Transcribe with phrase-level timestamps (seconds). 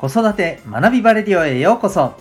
[0.00, 2.14] 子育て学びバレディオへようこそ。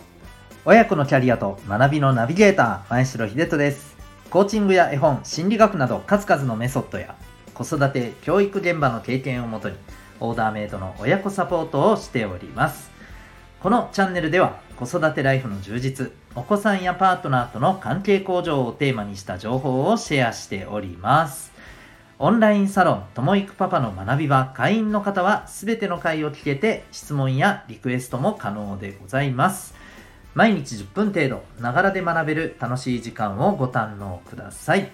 [0.66, 3.96] 親子のキャリアと学びのナビゲーター前城秀人です。
[4.30, 7.16] コーチングや絵本心理学など数々のメソッドや
[7.54, 9.78] 子育て教育現場の経験をもとに
[10.20, 12.92] オーダーメイドの親子サポートをしております。
[13.62, 21.48] このチャンネルでは子育てライフの充実お子さんやパートナーとの関係向上をテーマにした情報をシェアしております。
[22.22, 29.73] オンラインサロン、ともいくパパの学び場、会員の方はすべての回を聞けて質問やリクエストも可能でございます。
[30.34, 34.91] 毎日10分程度、ながらで学べる楽しい時間をご堪能ください。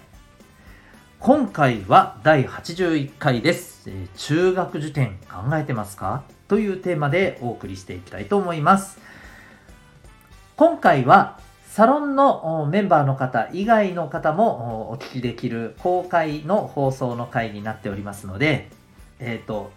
[1.18, 3.90] 今回は第81回です。
[3.90, 6.22] えー、中学受験考えてますか？
[6.46, 9.00] というテーマでお送りしていきたいと思います。
[10.54, 11.40] 今回は
[11.76, 18.70] サロンのメンバーの方以外の方もお聞きできる公開の放送の回になっておりますので、
[19.18, 19.72] えっ、ー、と、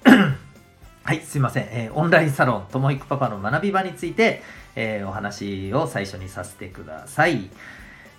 [1.04, 4.42] はい、すいません、えー、オンラインサロン、ともいくパパの学び場について、
[4.78, 7.50] えー、お話を最初にさせてください。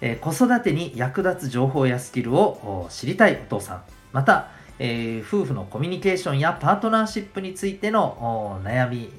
[0.02, 3.82] え子育てに役立つ情報やスキルを知りたいお父さん、
[4.12, 9.10] また、え夫婦のコミュニケーションやパートナーシップについての悩み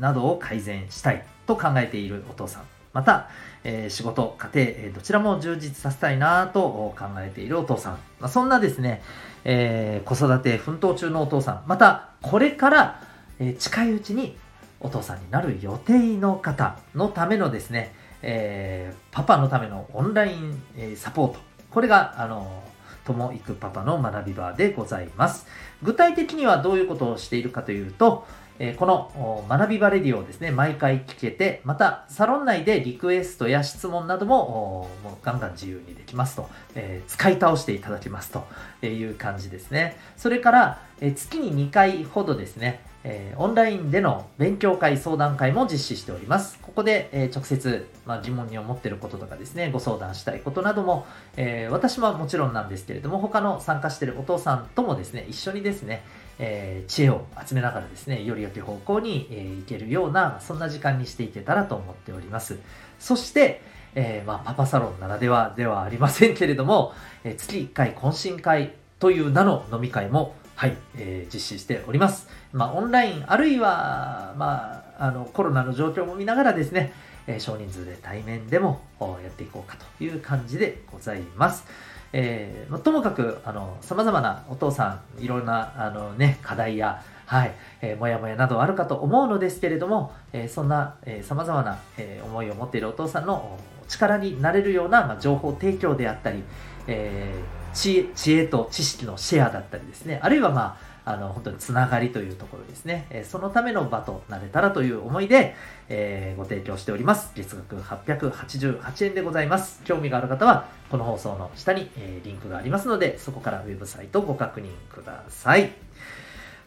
[0.00, 3.28] などを改善したいと考えているお父さん、また、
[3.64, 7.92] えー、仕事、家庭、えー、どちらも充実させたいなと考えているお父さん。
[8.20, 9.02] まあ、そんなですね、
[9.44, 13.02] えー、子育て奮闘中のお父さん、また、これから、
[13.38, 14.36] え近いうちに
[14.78, 21.40] お父さんになる予定の方のためのですね、えパパのためのオンライン、えサポート。
[21.70, 22.62] これが、あの
[23.04, 25.46] ともいくパパの学び場でございます。
[25.82, 28.26] 具体的にはどういうことをしているかというと、
[28.64, 39.96] えこの学びバレディをですね、毎回聞けて、またサロン内でリクエストや質問などももうガンガン自由にできますと、えー、使い倒していただきますという感じですね。
[40.16, 46.60] それから、え月に2回ほどですね、え、オンラインでの勉強会、相談会も実施しております。
[46.62, 51.04] ここで、え、直接、まあ、疑問に思っていることとかですね、ご相談したいことなども、
[51.36, 56.04] えー、私はもちろんなんですけれども、他の参加しているお父さんともですね、一緒にですね、
[56.38, 62.58] え知恵を集めながらですね、より良き方向に、えー、いけるような、そんな時間にしていけたらと思っております。
[62.98, 63.62] そして、
[63.94, 66.94] えまあ、パパサロンならではではありませんけれども、
[67.24, 72.28] え月1回懇親会という名の飲み会もはい、えー、実施しております。
[72.52, 76.92] まあ、オンライン、あるいは、まあ、あの、コロナの状況も見ながらですね、
[77.26, 81.64] えー、少人数で対面でもやっていこうかという感じでございます。
[82.12, 93.58] えー、ともかく、あの、様々なお父さん、いろんな、あのね、課題や、はい、えー、もやもやなどあるかと思うのですけれども、えー、そんな、えー、様々な、えー、思いを持っているお父さんの
[93.88, 96.42] 力になれるような、まあ、情報提供であったり、
[96.86, 105.56] えー、知恵知恵と知識のシェアだったりですね、あるいはまあ、あの、本当につながりというところですね、えー、そのための場となれたらという思いで、
[105.88, 107.32] えー、ご提供しております。
[107.34, 109.80] 月額888円でございます。
[109.84, 115.72] 興味がある方は、この放送の下に、えー、リンクがありますので、そこからウェブサイトご確認ください。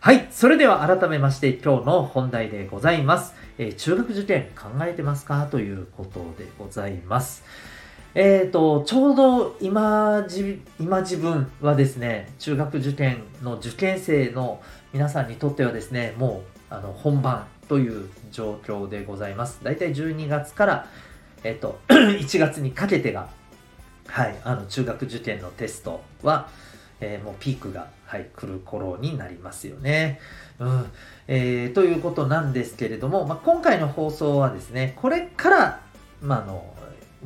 [0.02, 0.28] はい。
[0.32, 3.34] それでは改めまして今日の本題でございます。
[3.58, 5.48] えー、中学受験考えてますか？
[5.50, 7.44] ということでございます。
[8.16, 14.62] えっ、ー、と、ちょうど今じ、今自分はですね、中学受験の受験生の
[14.94, 19.62] 皆さんにとってはですね、もう、あの、本番という状況でございます。
[19.66, 20.88] だいたい12月から、
[21.44, 23.28] えっ、ー、と、 1月にかけてが、
[24.08, 26.48] はい、あの、中学受験のテストは、
[27.02, 30.22] えー、もうピークが、はい、来る頃になりますよね。
[30.60, 30.86] うん。
[31.28, 35.82] えー、ということなんですけれども、まあ、今回の放送はですね、これから、
[36.22, 36.75] まあ、あの、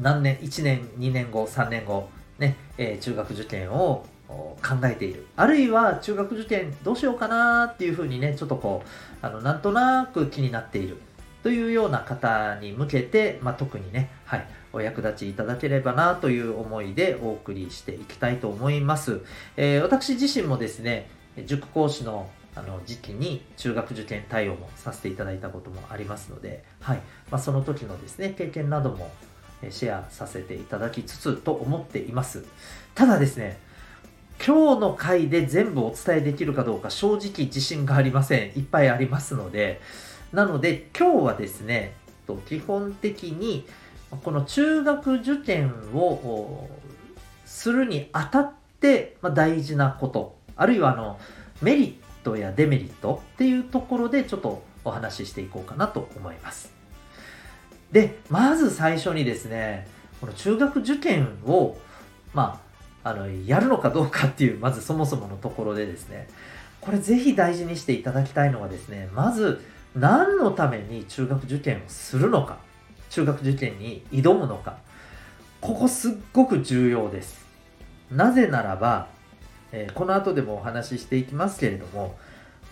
[0.01, 5.25] 何年、1年、2年後、3年後、ね、えー、中学受験を考えている。
[5.35, 10.97] あるいは中学受験どうしようかなっていうふうにね、ちょっとこう、あの、なんとなく気になっている
[11.43, 19.21] というような方に向けて、まあ、特にね、はい、お役立ちいただければなという思いでお送りしていきたいと思います。
[19.57, 21.09] えー、私自身もですね、
[21.45, 26.97] 塾講師のあの時期に中学受験対応もさせていただいたこともありますので、はい
[27.31, 29.11] まあ、その時のですね経験なども
[29.69, 32.45] シェアさせていただきつつと思っています。
[32.95, 33.57] ただですね、
[34.45, 38.57] 今日の回で全部お伝えできるかどうか正直自信がありません。
[38.57, 39.81] いっぱいありますので、
[40.31, 41.93] なので今日はですね、
[42.47, 43.65] 基本的に
[44.23, 46.69] この中学受験を
[47.45, 51.19] するにあたって大事なこと、あるいはあの
[51.61, 56.78] メリットやデメリットっていうところでちょっとお話ししていこうかなと思います。
[57.91, 59.87] で、まず最初にですね、
[60.21, 61.77] この中学受験を、
[62.33, 62.61] ま
[63.03, 66.27] あ、あの、やるのかどうかっていう、まずそもそものところでですね、
[66.81, 69.61] これぜひ大事にしていただきたいのはですね、まず、
[69.95, 72.59] 何のために中学受験をするのか
[73.09, 74.77] 中学受験に挑むのか
[75.61, 77.45] ここすっごく重要です。
[78.11, 79.07] なぜならば、
[79.71, 82.15] えー、この後でもお話ししていきますけれども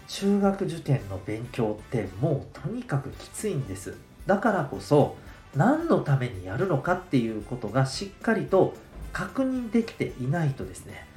[0.08, 3.98] 中学受験の勉強ってもうとにかくきついんです。
[4.28, 5.16] だからこそ
[5.56, 8.76] 何のためにやるのかっていうことがしっかりと
[9.14, 11.08] 確認できていないとですね、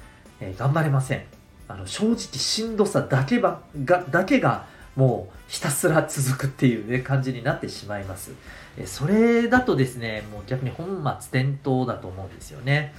[0.40, 1.24] えー、頑張れません
[1.68, 4.66] あの正直しんどさだけばがだけが
[4.96, 8.32] もうひたすら続くっていう、ね、感じになってしまいます。
[8.76, 12.92] えそれだとですね、もう逆に本末転倒だと思うんですよね。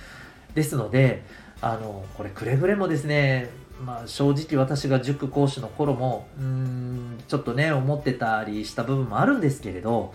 [0.53, 1.23] ですので、
[1.61, 3.49] あの、これくれぐれもですね、
[3.85, 10.13] まあ、正直私が塾講師の頃も、うーん、ちょっとね、思ってたりした部分もあるんですけれど、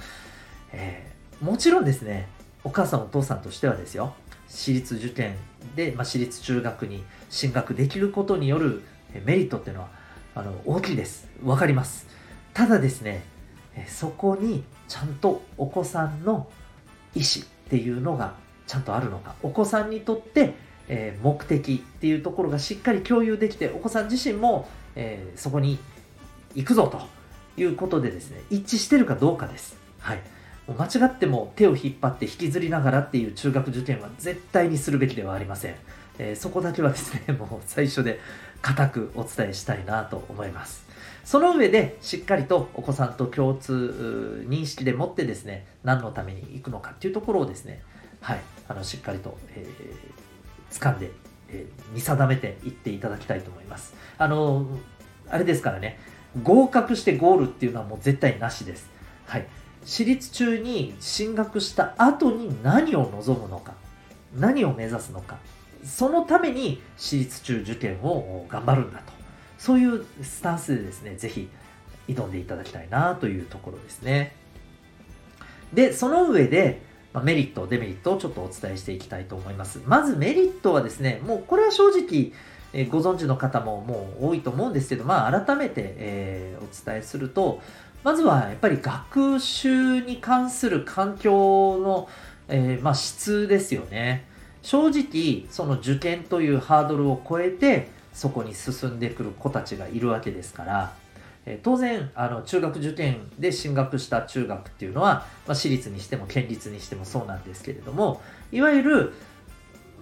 [0.73, 2.29] えー、もちろんですね、
[2.65, 4.15] お母さんお父さんとしてはですよ、
[4.49, 5.37] 私立受験
[5.75, 8.83] で、まあ、私立中学に進学できることによる
[9.25, 9.89] メリットっていうのは
[10.35, 11.29] あの大きいです。
[11.45, 12.07] わかります。
[12.55, 13.25] ただですね、
[13.87, 16.49] そこにちゃんとお子さんの
[17.15, 18.35] 意思っていうのが
[18.67, 20.55] ちゃんとあるのか、お子さんにとって、
[20.89, 25.79] えー、目的っていうところがしっかり共有できて、お子さん自身も、えー、そこに
[26.55, 29.77] 行くぞということでですね、一致してるかどうかです。
[29.99, 30.21] はい。
[30.67, 35.75] もう間違っても手を引っ張って引きずりながらっていう中学受験は絶対にするべきではありません。
[36.19, 38.21] えー、そこだけはですね、 もう最初で
[38.63, 40.85] 固くお伝えしたいなと思います。
[41.25, 47.83] その上でしっかりとお子さんと共通認識でもってですね、何のために行くのかっていうところをですね、
[48.21, 50.26] はい、あのしっかりと、えー、
[50.79, 51.11] 掴んで、
[51.49, 53.95] えー、見定めていっていただきたいと思います。
[54.19, 54.67] あの、
[55.29, 55.99] あれですからね、
[56.43, 58.89] 合格してゴールっていうのはもう絶対なしです。
[59.27, 59.47] はい。
[59.85, 63.75] 私立中に進学した後に何を望むのか、
[64.35, 65.39] 何を目指すのか、
[65.85, 69.13] そのために私立中受験を頑張るんだと。
[69.59, 71.49] そういうスタンスでですね、ぜひ
[72.09, 74.35] 挑んでいただきたいなというところですね。
[75.73, 76.83] で、その上で、
[77.13, 79.81] まメリット、デメリットをちょっとお伝えしていきたいと思います。
[79.87, 82.33] まずメリットはですね、もうこれは正直、
[82.73, 87.61] えご存知の方ももう多いと思うんですけど、まあ改めて、え、お伝えすると、
[88.05, 92.09] まずはやっぱり学習に関する環境の、
[92.49, 94.27] えー、まあ、質ですよね。
[94.63, 100.95] 正直その受験というハードルを超えてそこに進んでくる子たちがいるわけですから、
[101.47, 108.21] え当然あの中学受験で進学した中学っていうのは、まあ、私立にしても県立にしてもそうなんですけれども
[108.53, 109.13] いわゆる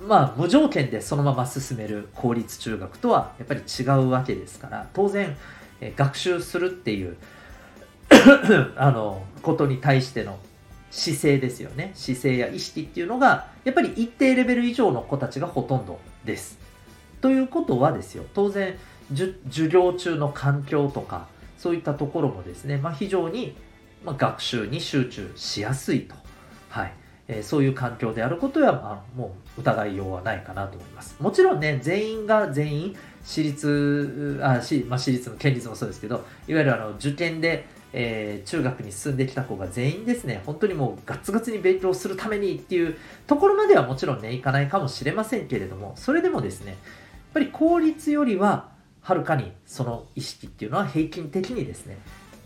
[0.08, 5.36] まあ無条件でそのまま進める公立中学とはやっぱり違うわけですから当然、
[5.80, 7.16] え学習するっていう
[8.76, 10.38] あのことに対しての
[10.94, 11.90] 姿勢ですよね。
[11.94, 16.58] 姿勢や意識っていうのが、やっぱり一定レベル以上の子たちがほとんどです。
[17.20, 18.76] ということはですよ、当然、
[19.12, 21.26] 授業中の環境とか、
[21.64, 23.56] そういったところもですね、まあ、非常に、
[24.04, 26.14] ま学習に集中しやすいと。
[26.68, 26.92] はい。
[27.26, 31.16] えー、そういう環境であることは、まあ、もう疑いようはないかなと思います。
[31.20, 36.16] もちろんね、全員が全員、私立、あ、し、まあ、私立も県立もそうですけど、
[36.46, 37.64] いわゆるあの、受験で、
[37.94, 42.94] えー、中学に進んできた子が全員ですね、本当にもうガツガツに勉強するためにっていう
[43.26, 46.78] ところまではもちろんね、いかないかもしれませんけれども、それでもですね、やっ
[47.32, 48.73] ぱり公立よりは
[49.04, 51.98] はるかにその意識っていうのは平均的にですね、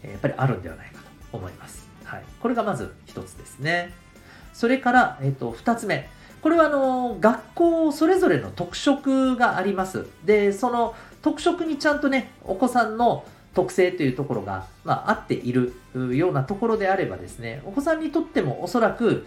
[0.02, 1.88] やっぱりあるんではないかと思います。
[2.04, 2.25] はい。
[2.42, 3.94] これがまず一つですね。
[4.52, 6.09] それから、えっ、と、二つ目。
[6.42, 10.06] これはあの、学校それぞれの特色があります。
[10.25, 19.26] で、その特色にちゃんとね、お子さんの特性というところが、まあ、合っているようなところであればですね、お子さんにとってもおそらく、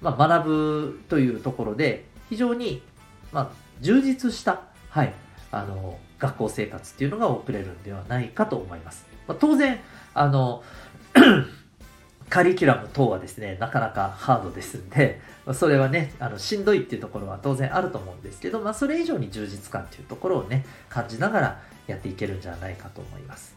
[0.00, 2.80] まあ、学ぶというところで、非常に、
[3.32, 3.50] まあ、
[3.82, 5.12] 充実した、はい、
[5.58, 9.06] あの、学校生活っていうのが送れるんではないかと思います。
[9.26, 9.80] まあ、当然、
[10.14, 10.62] あの、
[12.30, 15.20] カリキュラム等はですね、なかなかハードですんで、
[15.52, 23.54] それはね、あのしんどいっていうところは当然あると思うんですけど、まあ、それ以上に充実感っていうところをね、感じながらやっていけるんじゃないかと思います。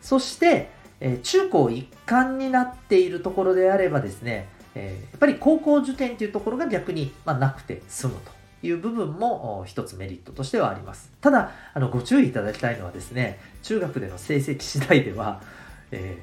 [0.00, 11.12] そして、え中高一貫になっているところであればですね、えやっぱり高校受験というところが逆に、まなくて済むという部分も一つメリットとしてはあります。
[11.20, 15.42] ただ、あのご注意いただきたいのはですね、中学での成績次第では、
[15.90, 16.22] え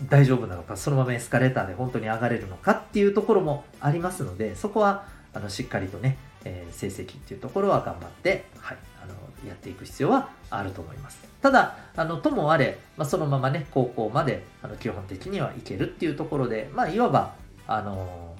[0.00, 5.04] ー、大丈夫なのか、そのままエスカレーターで本当に上がれるのかっていうところもありますので、そこは
[5.34, 9.14] あのしっかりとね、えー、成績っていうところは頑張って、はい、あの
[9.48, 11.20] やっていく必要はあると思います。
[11.40, 17.34] ただ、あのともあれ、まあ、そのままね、高校まであの基本的にはいけるっていうところで、まあ、いわば、
[17.66, 18.31] あの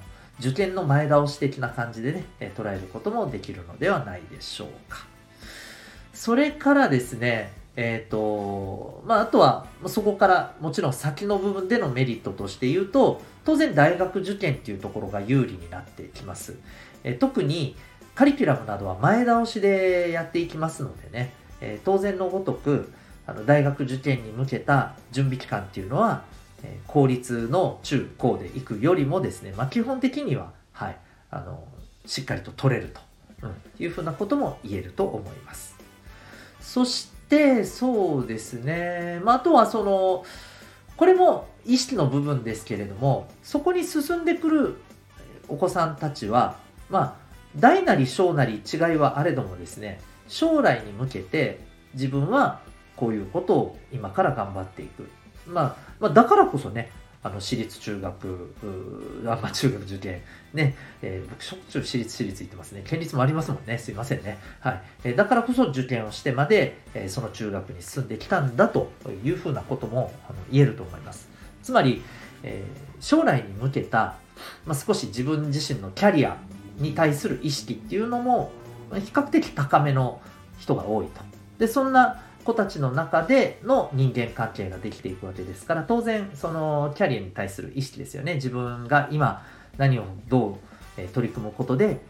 [0.42, 5.06] 受験の前倒し的な感じでね、え捉えることもできるのではないでしょうか。
[6.12, 16.56] それからですね、えっ、ー、と、まあ、あとは、そこからもちろん先の部分でのメリットとして言うと、当然大学受験っていうところが有利になってきます。
[17.04, 17.76] え、特に
[18.16, 22.92] カリキュラムなどは前倒しでやっていきますのでね、え、当然のごとく、
[23.26, 26.25] あの大学受験に向けた準備期間っていうのは、
[26.62, 30.97] え公立の中高で行くよりもですね、まあ、基本的には、はい、
[31.31, 31.64] あの、
[32.07, 33.00] しっかりと取れると、
[33.42, 35.76] うん、いうふうなことも言えると思います。
[36.61, 40.25] そして、そうですね、まあ、あとはその、
[40.97, 44.76] これも意識の部分ですけれども、そこに進んでくる
[45.49, 46.57] お子さんたちは、
[46.90, 47.23] まあ、
[47.57, 51.61] 大なり小なり違いはあれどもですね、将来に向けて
[51.95, 52.61] 自分は
[52.97, 55.11] こういうことを今から頑張っていく。
[55.46, 56.90] まあ、まあ、だからこそね、
[57.25, 58.54] あの私立中学、
[59.26, 60.20] あまあ、中学受験、
[60.54, 62.82] ね、えー、僕しょっちゅう私立私立行ってますね。
[62.84, 63.78] 県立もありますもんね。
[63.78, 64.38] すいませんね。
[64.58, 64.82] はい。
[65.04, 68.90] えー、だからこそ受験をしてまで、えー、その中学に進んできたんだと
[69.25, 71.28] いうふうなこともあの言えると思います。
[71.62, 72.02] つまり、
[72.42, 74.16] えー、将来に向けた、
[74.66, 76.37] まあ、少し自分自身のキャリア
[76.78, 78.50] に対する意識っていうのも
[78.94, 80.20] 比較的高めの
[80.58, 81.22] 人が多いと。
[81.58, 88.34] で、そんな子たちの中での人間関係ができていくわけですから、当然、そのキャリアに対する意識ですよね。
[88.34, 89.44] 自分が今
[89.78, 90.58] 何をど
[90.99, 92.00] う取り組むことで、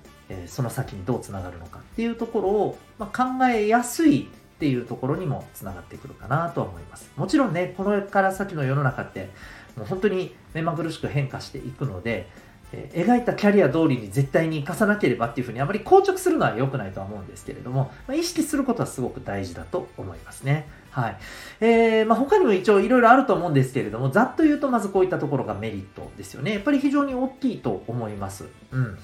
[0.47, 7.11] その先にどうつながるのかっていうところを、ま考えやすいっていうところにもつながってくるかなとは思います。
[7.17, 9.31] もちろんね、これから先の世の中って、
[9.77, 12.29] もう本当に目まぐるしく変化していくので、
[12.73, 20.69] え描いたキャリア通りに絶対に生かさなければっていうふうにあまり硬直するのは良くないとは思うんですけれども、まあ、意識することはすごく大事だと思いますね。
[20.91, 21.17] はい。
[21.61, 26.53] えー、まあ、他にも一応いろいろあると思うんですけれども、ざっと言うとまずこういったところがメリットですよね。
[26.53, 28.47] やっぱり非常に大きいと思います。
[28.73, 28.99] うん。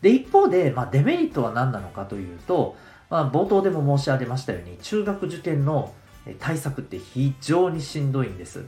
[0.00, 2.76] で、一方で、まあ、デメリットは何なのかというと、
[3.10, 5.92] まあ、冒頭でも申し上げましたように、中学受験の
[6.38, 8.64] 対策って非常にしんどいんです。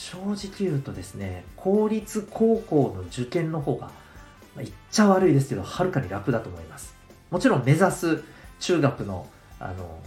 [0.00, 6.96] 正直言うとですね、公立高校の受験の方が、まあ、言っちゃ悪いですけど、はるかに楽だと思います。
[7.30, 8.24] もちろん目指す
[8.60, 9.26] 中学の、
[9.60, 10.00] あの、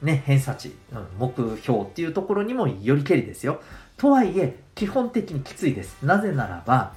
[0.00, 3.60] ね、偏差値、うん、目標っていうところにもよりけりですよ。
[3.98, 6.02] とはいえ、基本的にきついです。
[6.02, 6.94] なぜならば、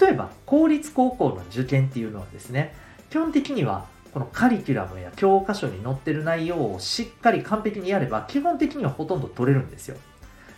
[0.00, 2.74] 例えば、公立高校の受験っていうのはですね、
[3.08, 9.96] 基本的には、このカリキュラムや教科書に載ってる内容をしっかり完璧にやれば、基本的にはほとんど取れるんですよ。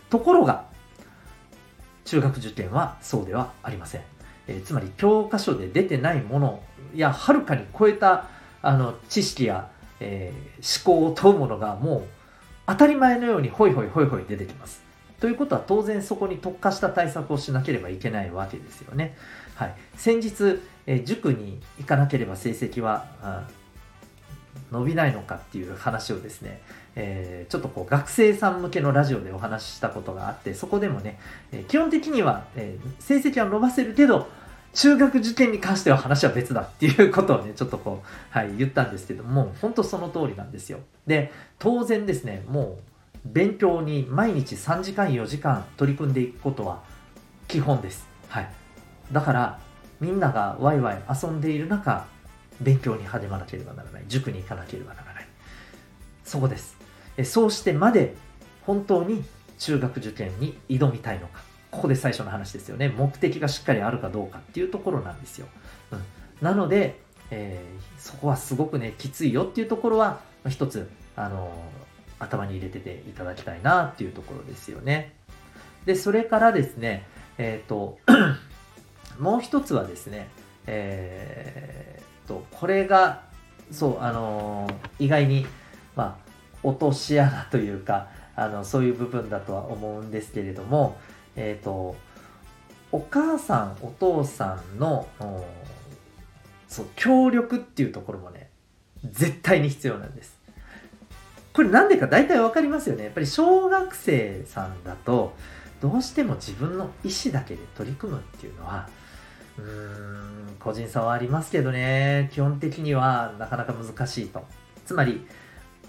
[0.09, 0.65] ところが、
[2.05, 4.01] 中学受験はそうではありません。
[4.47, 6.61] えー、つまり教科書で出てないもの
[6.93, 8.29] やはるかに超えた
[8.61, 9.69] あの知識や、
[9.99, 12.03] えー、思考を問うものがもう
[12.67, 14.83] 当たり前のようにホイホイホイホイ出てきます。
[15.19, 19.15] ということは当然そこに特化した対策をしなければいけないわけですよね。
[19.55, 23.47] はい、先日、えー、塾に行かなければ成績は
[24.71, 26.61] 伸びないのかっていう話をですね、
[26.95, 31.19] えー、ちょっとこう学生さん向けのラジオでお話ししたことがあって、そこでもね、
[31.51, 34.27] えー、基本的には、えー、成績は伸ばせるけど、
[34.73, 40.79] 中学受験に関しては話は別だっていうことをね、ちょっとこう、はい、言ったんですけども、本当その通りなんですよ。
[41.07, 42.77] で、当然ですね、もう、
[43.25, 46.83] 勉強に毎日3時間4時間取り組んでいくことは
[47.47, 48.05] 基本です。
[48.27, 48.49] はい。
[49.11, 49.59] だから、
[50.01, 52.05] みんながワイワイ遊んでいる中、
[52.61, 54.03] 勉強に励まなければならない。
[54.07, 55.27] 塾に行かなければならない。
[56.23, 56.77] そこです。
[57.23, 58.15] そうしてまで
[58.65, 59.23] 本当に
[59.57, 61.41] 中学受験に挑みたいのか。
[61.71, 62.89] ここで最初の話ですよね。
[62.89, 65.47] 目的がしっかりあるかどうかっていうところなんですよ。
[65.91, 66.01] うん、
[66.41, 66.99] なので、
[67.31, 75.13] えー、そこはすごくね、きついよっていうところは、一つ、あのー、頭に入れてていただきたいなっていうところですよね。
[75.85, 77.05] で、それからですね、
[77.37, 77.99] えっ、ー、と、
[79.19, 80.29] もう一つはですね、
[80.67, 83.23] えー、と、これが、
[83.71, 85.45] そう、あの意外に、
[85.95, 86.25] まあ、
[86.63, 90.97] 落とし穴というか、あの、そういう部分だとは思うんですけれども、
[91.35, 91.95] えっ、ー、と、
[92.91, 95.07] お母さん、お父さんの、
[96.67, 98.49] そう、協力っていうところもね、
[99.03, 100.37] 絶対に必要なんです。
[101.53, 103.05] これなんでか大体わかりますよね。
[103.05, 105.35] やっぱり小学生さんだと、
[105.81, 108.89] どうしても自分の意思だけで取り組むっていうのは、
[109.57, 114.45] うん、個人差はありますけどね、基本的にはなかなか難しいと。
[114.85, 115.25] つまり、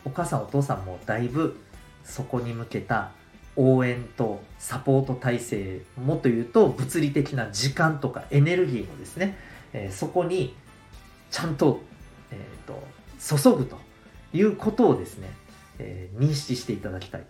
[0.04, 1.58] お母さんお父さんもだいぶ
[2.04, 3.10] そこに向けた
[3.56, 9.36] 応援とサポート体制もと言うと物理的な時間とかエネルギーもですね、
[9.72, 10.54] えー、そこに
[11.30, 11.80] ちゃんと,、
[12.30, 12.80] えーと、
[13.18, 13.78] 注ぐと
[14.32, 15.28] いうことをですね、
[15.78, 17.26] えー、認識していただきたいと。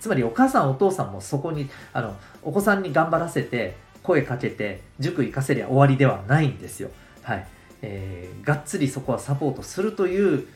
[0.00, 6.90] つまりお母さんお父さんもそこにあのお子さんに頑張らせて声かけて塾行かせりゃ終わりではないんですよ。
[7.22, 7.46] はい。
[7.82, 10.46] えー、がっつりそこはサポートするという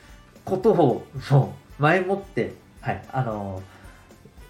[0.45, 3.03] ことをもう前もってはい。
[3.13, 3.63] あの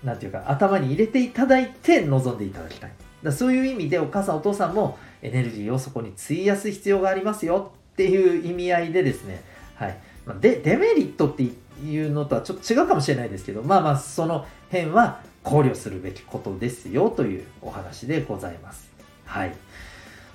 [0.02, 2.92] なんていうか頭に入れていただいて臨んでいただきたい。
[3.22, 9.42] だそういう意味でお母さんお父さんもエネルギーをそこに費やす必要がありますよっていう意味合いでですね、
[9.76, 9.98] はい、
[10.40, 18.90] でデメリットっていうのとはちょっと違うかもしれないですけどまあまあその辺は考慮するべきことですよというお話でございます。
[19.26, 19.54] はい。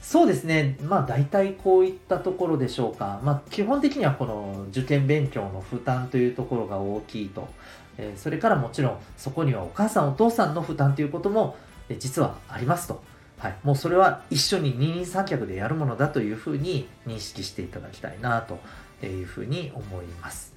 [0.02, 0.78] そうですね。
[0.84, 3.20] まあ大体こういったところでしょうか。
[3.24, 7.50] まあ基本的にはこの受験勉強の負担というところが大きいと。
[7.98, 11.58] えそれからもちろんそこにはお母さんお父さんの負担ということも
[12.00, 13.02] 実はありますと。
[13.40, 13.56] はい。
[13.64, 18.60] もうそれは一緒に二人三脚でやるものだというふうに認識していただきたいなと
[19.06, 20.54] いうふうに思います。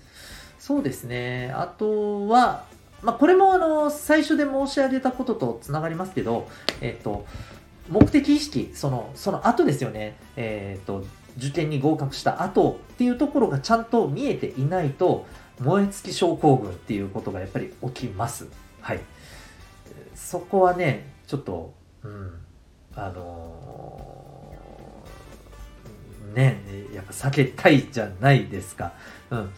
[0.58, 1.52] そうですね。
[1.54, 2.64] あとは、
[3.02, 6.48] まあ、これもあの最初で申し上げたこととつながりますけど、
[6.80, 7.26] えっと、
[7.88, 10.16] 目的意識、その、その後ですよね。
[10.36, 11.04] えっと、
[11.36, 15.26] 受験に合格した後っていうところがちゃんと見えていないと、
[15.60, 18.46] 燃え尽き症候群っていうことがやっぱり起きます。
[18.80, 19.00] はい。
[20.14, 22.32] そこはね、ちょっと、うん、
[22.94, 26.62] あのー、ね、
[26.94, 28.92] やっぱ避けたいじゃないですか。
[29.30, 29.50] うん。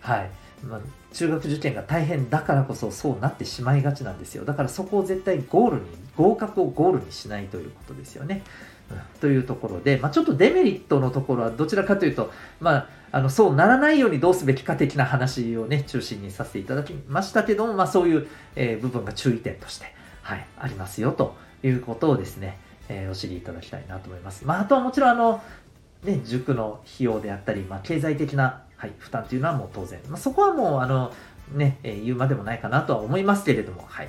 [0.00, 0.30] はい。
[0.64, 0.80] まあ、
[1.12, 4.44] 中学受験が大変だからこそそうなってしまいがちなんですよ。
[4.44, 5.82] だからそこを絶対ゴールに、
[6.16, 8.42] 合格をゴールにしないということですよね。
[8.90, 18.26] うん、というところで、まあ、ちょっとデメリットのところはどちらかというと、まあ、あのそうならないようにどうすべきか的な話をね、中心にさせていただきましたけども、まあ、そういう、
[18.56, 19.86] えー、部分が注意点として、
[20.22, 24.46] はい、ありますよということをですね、えー、お知りいただきたいなと思います。
[24.46, 25.42] まあ、あとはもちろんあの、
[26.04, 30.00] ね、塾の費用であったり、まあ、経済的なはい、負担というのはもう当然。
[30.08, 31.12] まあ、そこはもう、あの、
[31.52, 34.08] ね、えー、言うまでもないかなとは思いますけれども、はい。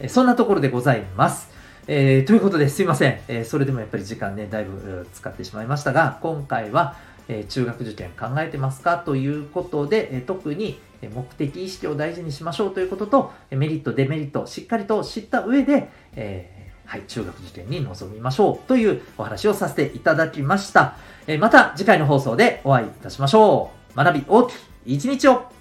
[0.00, 1.50] えー、そんなところでございます。
[1.86, 3.20] えー、ということですいません。
[3.28, 6.96] えそれでもやっぱり時間ね、だいぶ使ってしまいましたが、今回は、
[7.28, 20.96] え中学受験考えてますかということで、え特に目的意識を大事にしましょうということと、メリット、デメリットを、しっかりと知った上で、えはい、中学受験に臨みましょうというお話をさせていただきました。
[21.28, 23.77] えまた次回の放送でお会いいたしましょう。
[23.98, 24.52] 学び大き
[24.86, 25.57] い一日を。